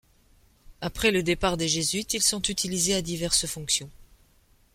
Après 0.81 1.11
le 1.11 1.21
départ 1.21 1.57
des 1.57 1.67
jésuites 1.67 2.15
ils 2.15 2.23
sont 2.23 2.41
utilisés 2.41 2.95
à 2.95 3.03
diverses 3.03 3.45
fonctions. 3.45 3.91